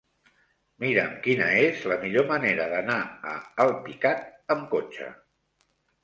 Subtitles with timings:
[0.83, 2.95] Mira'm quina és la millor manera d'anar
[3.33, 3.33] a
[3.65, 4.23] Alpicat
[4.55, 5.11] amb cotxe.